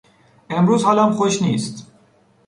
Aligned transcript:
امروز 0.49 0.83
حالم 0.83 1.11
خوش 1.11 1.41
نیست. 1.41 1.87